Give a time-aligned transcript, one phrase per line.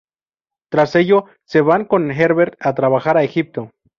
[0.71, 3.69] Tras ello se va con Herbert a trabajar a Egipto.